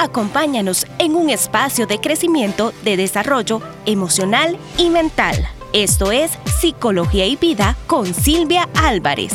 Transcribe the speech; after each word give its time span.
Acompáñanos 0.00 0.86
en 0.98 1.14
un 1.14 1.28
espacio 1.28 1.86
de 1.86 2.00
crecimiento, 2.00 2.72
de 2.84 2.96
desarrollo 2.96 3.60
emocional 3.84 4.56
y 4.78 4.88
mental. 4.88 5.36
Esto 5.74 6.10
es 6.10 6.38
Psicología 6.58 7.26
y 7.26 7.36
Vida 7.36 7.76
con 7.86 8.06
Silvia 8.06 8.66
Álvarez. 8.74 9.34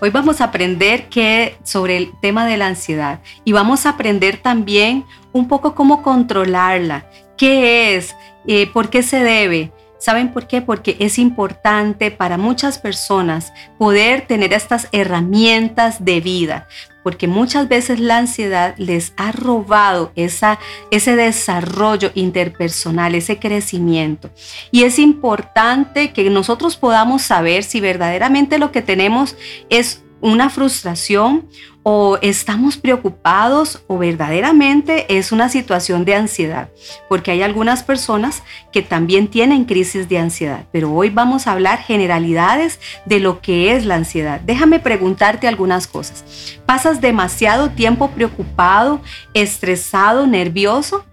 Hoy 0.00 0.08
vamos 0.08 0.40
a 0.40 0.44
aprender 0.44 1.10
qué 1.10 1.58
sobre 1.62 1.98
el 1.98 2.18
tema 2.22 2.46
de 2.46 2.56
la 2.56 2.68
ansiedad 2.68 3.20
y 3.44 3.52
vamos 3.52 3.84
a 3.84 3.90
aprender 3.90 4.38
también 4.38 5.04
un 5.34 5.46
poco 5.46 5.74
cómo 5.74 6.02
controlarla, 6.02 7.10
qué 7.36 7.96
es, 7.96 8.16
eh, 8.46 8.66
por 8.72 8.88
qué 8.88 9.02
se 9.02 9.22
debe, 9.22 9.72
¿Saben 9.98 10.32
por 10.32 10.46
qué? 10.46 10.60
Porque 10.62 10.96
es 11.00 11.18
importante 11.18 12.10
para 12.10 12.36
muchas 12.38 12.78
personas 12.78 13.52
poder 13.78 14.26
tener 14.26 14.52
estas 14.52 14.88
herramientas 14.92 16.04
de 16.04 16.20
vida, 16.20 16.68
porque 17.02 17.28
muchas 17.28 17.68
veces 17.68 18.00
la 18.00 18.18
ansiedad 18.18 18.74
les 18.76 19.12
ha 19.16 19.32
robado 19.32 20.12
esa, 20.16 20.58
ese 20.90 21.16
desarrollo 21.16 22.10
interpersonal, 22.14 23.14
ese 23.14 23.38
crecimiento. 23.38 24.30
Y 24.70 24.84
es 24.84 24.98
importante 24.98 26.12
que 26.12 26.28
nosotros 26.30 26.76
podamos 26.76 27.22
saber 27.22 27.62
si 27.62 27.80
verdaderamente 27.80 28.58
lo 28.58 28.72
que 28.72 28.82
tenemos 28.82 29.36
es 29.70 30.02
una 30.20 30.50
frustración 30.50 31.48
o 31.82 32.18
estamos 32.20 32.76
preocupados 32.76 33.84
o 33.86 33.96
verdaderamente 33.96 35.06
es 35.16 35.30
una 35.30 35.48
situación 35.48 36.04
de 36.04 36.16
ansiedad, 36.16 36.68
porque 37.08 37.30
hay 37.30 37.42
algunas 37.42 37.84
personas 37.84 38.42
que 38.72 38.82
también 38.82 39.28
tienen 39.28 39.66
crisis 39.66 40.08
de 40.08 40.18
ansiedad, 40.18 40.66
pero 40.72 40.92
hoy 40.92 41.10
vamos 41.10 41.46
a 41.46 41.52
hablar 41.52 41.78
generalidades 41.78 42.80
de 43.04 43.20
lo 43.20 43.40
que 43.40 43.76
es 43.76 43.86
la 43.86 43.94
ansiedad. 43.94 44.40
Déjame 44.40 44.80
preguntarte 44.80 45.46
algunas 45.46 45.86
cosas. 45.86 46.24
¿Pasas 46.66 47.00
demasiado 47.00 47.70
tiempo 47.70 48.10
preocupado, 48.10 49.00
estresado, 49.32 50.26
nervioso 50.26 51.04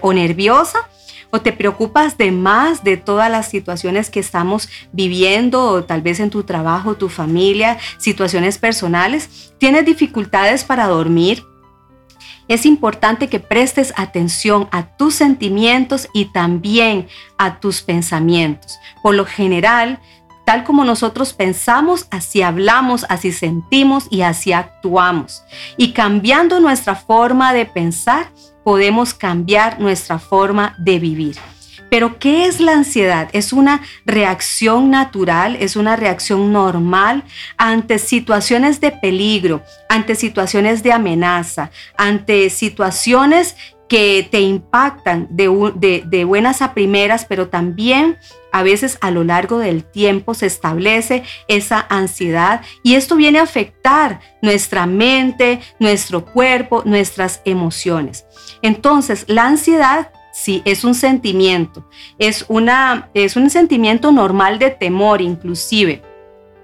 o 0.00 0.12
nerviosa? 0.12 0.88
O 1.30 1.40
te 1.40 1.52
preocupas 1.52 2.18
de 2.18 2.32
más 2.32 2.84
de 2.84 2.96
todas 2.96 3.30
las 3.30 3.48
situaciones 3.48 4.10
que 4.10 4.20
estamos 4.20 4.68
viviendo, 4.92 5.64
o 5.64 5.84
tal 5.84 6.02
vez 6.02 6.20
en 6.20 6.30
tu 6.30 6.42
trabajo, 6.42 6.96
tu 6.96 7.08
familia, 7.08 7.78
situaciones 7.98 8.58
personales, 8.58 9.52
tienes 9.58 9.84
dificultades 9.84 10.64
para 10.64 10.86
dormir, 10.86 11.44
es 12.50 12.66
importante 12.66 13.28
que 13.28 13.38
prestes 13.38 13.94
atención 13.96 14.68
a 14.72 14.96
tus 14.96 15.14
sentimientos 15.14 16.08
y 16.12 16.24
también 16.32 17.06
a 17.38 17.60
tus 17.60 17.80
pensamientos. 17.80 18.76
Por 19.04 19.14
lo 19.14 19.24
general, 19.24 20.00
tal 20.44 20.64
como 20.64 20.84
nosotros 20.84 21.32
pensamos, 21.32 22.06
así 22.10 22.42
hablamos, 22.42 23.06
así 23.08 23.32
sentimos 23.32 24.06
y 24.10 24.22
así 24.22 24.52
actuamos. 24.52 25.42
Y 25.76 25.92
cambiando 25.92 26.60
nuestra 26.60 26.94
forma 26.94 27.52
de 27.52 27.66
pensar, 27.66 28.30
podemos 28.64 29.14
cambiar 29.14 29.80
nuestra 29.80 30.18
forma 30.18 30.74
de 30.78 30.98
vivir. 30.98 31.36
Pero 31.90 32.18
¿qué 32.20 32.46
es 32.46 32.60
la 32.60 32.72
ansiedad? 32.72 33.28
Es 33.32 33.52
una 33.52 33.82
reacción 34.06 34.90
natural, 34.90 35.56
es 35.56 35.74
una 35.74 35.96
reacción 35.96 36.52
normal 36.52 37.24
ante 37.56 37.98
situaciones 37.98 38.80
de 38.80 38.92
peligro, 38.92 39.62
ante 39.88 40.14
situaciones 40.14 40.84
de 40.84 40.92
amenaza, 40.92 41.70
ante 41.96 42.48
situaciones 42.48 43.56
que 43.90 44.28
te 44.30 44.40
impactan 44.40 45.26
de, 45.30 46.04
de, 46.06 46.24
buenas 46.24 46.62
a 46.62 46.74
primeras, 46.74 47.24
pero 47.24 47.48
también 47.48 48.18
a 48.52 48.62
veces 48.62 48.96
a 49.00 49.10
lo 49.10 49.24
largo 49.24 49.58
del 49.58 49.82
tiempo 49.82 50.32
se 50.32 50.46
establece 50.46 51.24
esa 51.48 51.86
ansiedad 51.90 52.60
y 52.84 52.94
esto 52.94 53.16
viene 53.16 53.40
a 53.40 53.42
afectar 53.42 54.20
nuestra 54.42 54.86
mente, 54.86 55.58
nuestro 55.80 56.24
cuerpo, 56.24 56.84
nuestras 56.86 57.42
emociones. 57.44 58.26
Entonces, 58.62 59.24
la 59.26 59.46
ansiedad 59.46 60.12
sí 60.32 60.62
es 60.64 60.84
un 60.84 60.94
sentimiento, 60.94 61.84
es, 62.20 62.44
una, 62.46 63.10
es 63.12 63.34
un 63.34 63.50
sentimiento 63.50 64.12
normal 64.12 64.60
de 64.60 64.70
temor 64.70 65.20
inclusive 65.20 66.00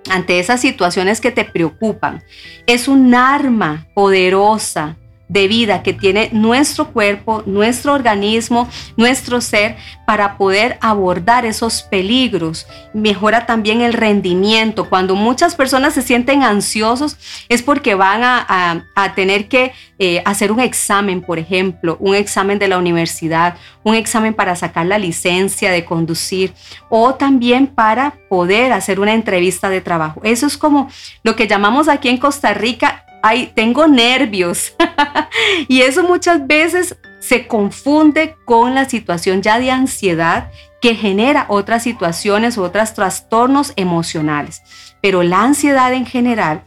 ante 0.08 0.38
esas 0.38 0.60
situaciones 0.60 1.20
que 1.20 1.32
te 1.32 1.44
preocupan. 1.44 2.22
Es 2.68 2.86
un 2.86 3.16
arma 3.16 3.88
poderosa 3.94 4.96
de 5.28 5.48
vida 5.48 5.82
que 5.82 5.92
tiene 5.92 6.30
nuestro 6.32 6.92
cuerpo, 6.92 7.42
nuestro 7.46 7.94
organismo, 7.94 8.68
nuestro 8.96 9.40
ser 9.40 9.76
para 10.06 10.36
poder 10.38 10.78
abordar 10.80 11.44
esos 11.44 11.82
peligros. 11.82 12.66
Mejora 12.94 13.44
también 13.44 13.80
el 13.80 13.92
rendimiento. 13.92 14.88
Cuando 14.88 15.16
muchas 15.16 15.56
personas 15.56 15.94
se 15.94 16.02
sienten 16.02 16.42
ansiosos 16.44 17.16
es 17.48 17.62
porque 17.62 17.94
van 17.94 18.22
a, 18.22 18.84
tener 19.14 19.48
que 19.48 19.72
eh, 19.98 20.22
hacer 20.24 20.52
un 20.52 20.60
examen, 20.60 21.22
por 21.22 21.38
ejemplo, 21.38 21.96
un 22.00 22.14
examen 22.14 22.58
de 22.58 22.68
la 22.68 22.78
universidad, 22.78 23.56
un 23.82 23.94
examen 23.94 24.34
para 24.34 24.54
sacar 24.54 24.86
la 24.86 24.98
licencia 24.98 25.70
de 25.70 25.84
conducir 25.84 26.52
o 26.88 27.14
también 27.14 27.66
para 27.66 28.14
poder 28.28 28.72
hacer 28.72 29.00
una 29.00 29.14
entrevista 29.14 29.70
de 29.70 29.80
trabajo. 29.80 30.20
Eso 30.22 30.46
es 30.46 30.56
como 30.56 30.90
lo 31.22 31.34
que 31.34 31.46
llamamos 31.46 31.88
aquí 31.88 32.08
en 32.08 32.18
Costa 32.18 32.52
Rica 32.52 33.05
tengo 33.54 33.86
nervios. 33.86 34.74
y 35.68 35.82
eso 35.82 36.02
muchas 36.02 36.46
veces 36.46 36.96
se 37.18 37.46
confunde 37.46 38.36
con 38.44 38.74
la 38.74 38.88
situación 38.88 39.42
ya 39.42 39.58
de 39.58 39.70
ansiedad 39.70 40.50
que 40.80 40.94
genera 40.94 41.46
otras 41.48 41.82
situaciones 41.82 42.58
otros 42.58 42.94
trastornos 42.94 43.72
emocionales. 43.76 44.62
Pero 45.00 45.22
la 45.22 45.42
ansiedad 45.42 45.92
en 45.92 46.06
general 46.06 46.64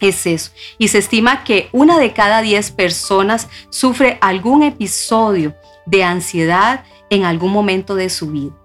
es 0.00 0.26
eso. 0.26 0.50
Y 0.78 0.88
se 0.88 0.98
estima 0.98 1.44
que 1.44 1.68
una 1.72 1.98
de 1.98 2.12
cada 2.12 2.42
diez 2.42 2.70
personas 2.70 3.48
sufre 3.70 4.18
algún 4.20 4.62
episodio 4.62 5.54
de 5.86 6.04
ansiedad 6.04 6.84
en 7.10 7.24
algún 7.24 7.52
momento 7.52 7.94
de 7.94 8.10
su 8.10 8.30
vida. 8.30 8.61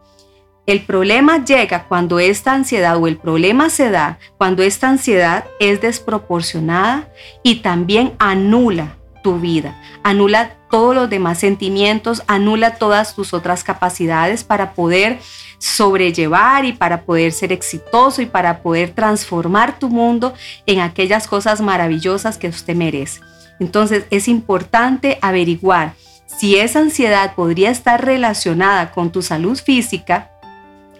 El 0.68 0.82
problema 0.82 1.46
llega 1.46 1.86
cuando 1.86 2.20
esta 2.20 2.52
ansiedad 2.52 2.98
o 2.98 3.08
el 3.08 3.16
problema 3.16 3.70
se 3.70 3.90
da 3.90 4.20
cuando 4.38 4.64
esta 4.64 4.90
ansiedad 4.90 5.46
es 5.62 5.80
desproporcionada 5.80 7.08
y 7.42 7.62
también 7.62 8.12
anula 8.20 8.98
tu 9.24 9.40
vida, 9.40 9.82
anula 10.04 10.58
todos 10.70 10.94
los 10.94 11.10
demás 11.10 11.40
sentimientos, 11.40 12.22
anula 12.28 12.76
todas 12.76 13.16
tus 13.16 13.34
otras 13.34 13.64
capacidades 13.64 14.44
para 14.44 14.74
poder 14.74 15.20
sobrellevar 15.58 16.66
y 16.66 16.74
para 16.74 17.04
poder 17.04 17.32
ser 17.32 17.54
exitoso 17.54 18.22
y 18.22 18.26
para 18.26 18.62
poder 18.62 18.90
transformar 18.90 19.80
tu 19.80 19.88
mundo 19.88 20.34
en 20.66 20.82
aquellas 20.82 21.30
cosas 21.30 21.62
maravillosas 21.62 22.38
que 22.38 22.50
usted 22.50 22.76
merece. 22.76 23.22
Entonces 23.62 24.04
es 24.10 24.28
importante 24.28 25.18
averiguar 25.22 25.94
si 26.26 26.58
esa 26.58 26.80
ansiedad 26.80 27.36
podría 27.36 27.70
estar 27.70 28.04
relacionada 28.04 28.92
con 28.92 29.14
tu 29.14 29.22
salud 29.22 29.58
física 29.58 30.32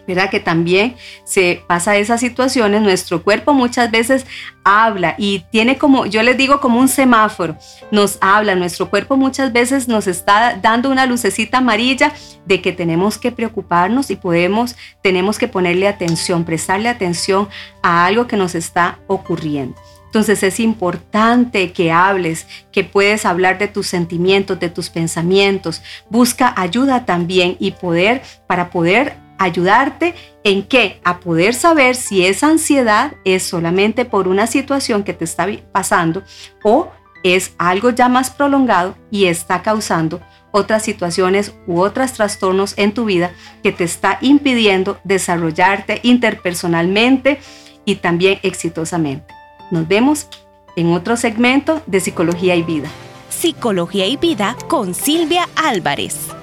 ¿verdad? 0.08 0.30
Que 0.30 0.40
también 0.40 0.96
se 1.24 1.62
pasa 1.66 1.96
esas 1.96 2.20
situaciones, 2.20 2.82
nuestro 2.82 3.22
cuerpo 3.22 3.52
muchas 3.52 3.90
veces 3.90 4.26
habla 4.64 5.14
y 5.18 5.44
tiene 5.50 5.78
como, 5.78 6.06
yo 6.06 6.22
les 6.22 6.36
digo 6.36 6.60
como 6.60 6.80
un 6.80 6.88
semáforo, 6.88 7.56
nos 7.90 8.18
habla, 8.20 8.54
nuestro 8.54 8.90
cuerpo 8.90 9.16
muchas 9.16 9.52
veces 9.52 9.86
nos 9.86 10.06
está 10.06 10.58
dando 10.60 10.90
una 10.90 11.06
lucecita 11.06 11.58
amarilla 11.58 12.12
de 12.46 12.60
que 12.60 12.72
tenemos 12.72 13.18
que 13.18 13.30
preocuparnos 13.30 14.10
y 14.10 14.16
podemos, 14.16 14.76
tenemos 15.02 15.38
que 15.38 15.46
ponerle 15.46 15.86
atención, 15.86 16.44
prestarle 16.44 16.88
atención 16.88 17.48
a 17.82 18.06
algo 18.06 18.26
que 18.26 18.36
nos 18.36 18.54
está 18.54 18.98
ocurriendo. 19.06 19.76
Entonces 20.08 20.42
es 20.42 20.58
importante 20.58 21.72
que 21.72 21.92
hables, 21.92 22.46
que 22.72 22.82
puedes 22.82 23.26
hablar 23.26 23.58
de 23.58 23.68
tus 23.68 23.86
sentimientos, 23.88 24.58
de 24.58 24.70
tus 24.70 24.88
pensamientos. 24.88 25.82
Busca 26.08 26.54
ayuda 26.56 27.04
también 27.04 27.56
y 27.60 27.72
poder 27.72 28.22
para 28.46 28.70
poder 28.70 29.27
ayudarte 29.38 30.14
en 30.44 30.62
qué? 30.62 31.00
A 31.04 31.20
poder 31.20 31.54
saber 31.54 31.94
si 31.94 32.26
esa 32.26 32.48
ansiedad 32.48 33.12
es 33.24 33.42
solamente 33.42 34.04
por 34.04 34.28
una 34.28 34.46
situación 34.46 35.04
que 35.04 35.14
te 35.14 35.24
está 35.24 35.46
pasando 35.72 36.22
o 36.62 36.90
es 37.24 37.52
algo 37.58 37.90
ya 37.90 38.08
más 38.08 38.30
prolongado 38.30 38.96
y 39.10 39.26
está 39.26 39.62
causando 39.62 40.20
otras 40.50 40.82
situaciones 40.82 41.54
u 41.66 41.80
otros 41.80 42.12
trastornos 42.12 42.74
en 42.76 42.92
tu 42.92 43.04
vida 43.04 43.32
que 43.62 43.72
te 43.72 43.84
está 43.84 44.18
impidiendo 44.20 44.98
desarrollarte 45.04 46.00
interpersonalmente 46.02 47.40
y 47.84 47.96
también 47.96 48.38
exitosamente. 48.42 49.34
Nos 49.70 49.86
vemos 49.86 50.28
en 50.76 50.92
otro 50.92 51.16
segmento 51.16 51.82
de 51.86 52.00
Psicología 52.00 52.54
y 52.54 52.62
Vida. 52.62 52.88
Psicología 53.28 54.06
y 54.06 54.16
Vida 54.16 54.56
con 54.68 54.94
Silvia 54.94 55.48
Álvarez. 55.56 56.37